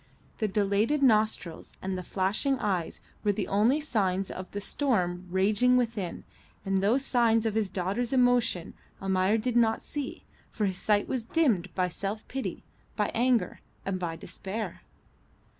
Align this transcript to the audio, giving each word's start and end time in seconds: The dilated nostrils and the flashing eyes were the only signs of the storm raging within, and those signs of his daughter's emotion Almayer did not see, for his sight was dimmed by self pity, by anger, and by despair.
The 0.39 0.47
dilated 0.47 1.03
nostrils 1.03 1.73
and 1.79 1.95
the 1.95 2.01
flashing 2.01 2.57
eyes 2.57 2.99
were 3.23 3.33
the 3.33 3.47
only 3.47 3.79
signs 3.79 4.31
of 4.31 4.49
the 4.49 4.59
storm 4.59 5.27
raging 5.29 5.77
within, 5.77 6.23
and 6.65 6.79
those 6.79 7.05
signs 7.05 7.45
of 7.45 7.53
his 7.53 7.69
daughter's 7.69 8.11
emotion 8.11 8.73
Almayer 8.99 9.37
did 9.37 9.55
not 9.55 9.79
see, 9.79 10.23
for 10.51 10.65
his 10.65 10.77
sight 10.79 11.07
was 11.07 11.23
dimmed 11.23 11.69
by 11.75 11.87
self 11.87 12.27
pity, 12.27 12.63
by 12.95 13.11
anger, 13.13 13.61
and 13.85 13.99
by 13.99 14.15
despair. 14.15 14.81